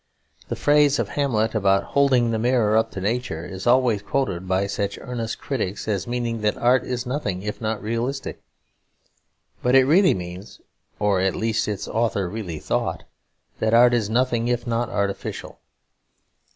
The 0.49 0.55
phrase 0.55 0.97
of 0.97 1.09
Hamlet 1.09 1.53
about 1.53 1.83
"holding 1.83 2.31
the 2.31 2.39
mirror 2.39 2.75
up 2.75 2.89
to 2.93 2.99
nature" 2.99 3.45
is 3.45 3.67
always 3.67 4.01
quoted 4.01 4.47
by 4.47 4.65
such 4.65 4.97
earnest 4.99 5.37
critics 5.37 5.87
as 5.87 6.07
meaning 6.07 6.41
that 6.41 6.57
art 6.57 6.83
is 6.83 7.05
nothing 7.05 7.43
if 7.43 7.61
not 7.61 7.83
realistic. 7.83 8.41
But 9.61 9.75
it 9.75 9.85
really 9.85 10.15
means 10.15 10.59
(or 10.97 11.19
at 11.21 11.35
least 11.35 11.67
its 11.67 11.87
author 11.87 12.27
really 12.27 12.57
thought) 12.57 13.03
that 13.59 13.75
art 13.75 13.93
is 13.93 14.09
nothing 14.09 14.47
if 14.47 14.65
not 14.65 14.89
artificial. 14.89 15.59